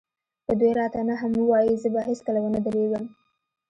که 0.45 0.53
دوی 0.59 0.71
راته 0.79 0.99
نه 1.09 1.15
هم 1.21 1.31
ووايي 1.37 1.73
زه 1.83 1.87
به 1.93 2.01
هېڅکله 2.09 2.39
ونه 2.41 2.59
درېږم. 2.65 3.05